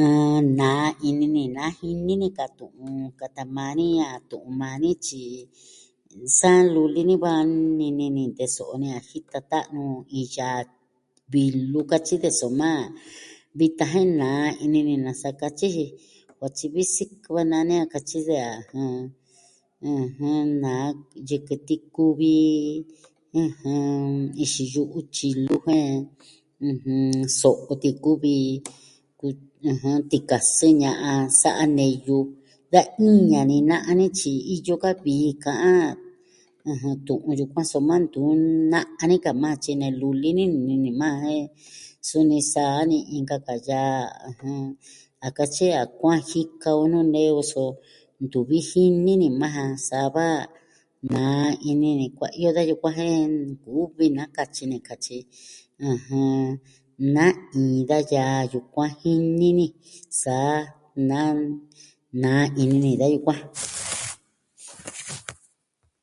[0.00, 0.38] Ɨh...
[0.58, 4.90] Naa ini ni na jini ni ka tu'un, kata maa ni a tu'un maa ni
[5.06, 5.22] tyi,
[6.38, 7.32] sa luli ni va
[7.80, 9.84] nini ni teso'o ni a jita ta'nu
[10.14, 10.58] iin yaa
[11.32, 12.70] vilu katyi de, soma
[13.58, 15.86] vitan jen naa ini ni nasa katyi ji.
[16.38, 18.94] Va tyi vi sikɨ a naa ne a katyi de a, jɨn...
[19.86, 20.72] ijɨn, na
[21.28, 22.34] yɨkɨ ti kuvi,
[23.40, 25.88] ɨjɨn, ixi yu'u tyilu jen,
[26.68, 27.04] ɨjɨn,
[27.40, 28.34] so'o tikuvi
[29.26, 29.98] ɨjɨn...
[30.10, 32.18] tikiasun ña'an sa'a neyu.
[32.72, 35.84] Da iña ni na'a nityi iyo ka vii ka'an,
[36.70, 37.02] ɨjɨn.
[37.06, 38.20] Tu'un yukuan soma ntu
[38.72, 41.44] na'a nika maa tyi nee luli ni nini maa jen
[42.08, 44.62] suni sa'a ni inka ka yaa, ɨjɨn.
[45.26, 47.62] A katyi a kuaan jika o nuu nee o, so
[48.22, 50.26] ntuvi jini ni majan sava
[51.12, 55.18] naa ini ni kuaiyo da yukuan jen nkuvi na katyi ni katyi.
[55.88, 56.48] ɨjɨn,
[57.14, 59.66] Na'in da yaa yukuan jini ni.
[60.20, 60.36] Sa
[61.08, 61.36] nan...
[62.22, 63.40] naa ini ni da yukuan.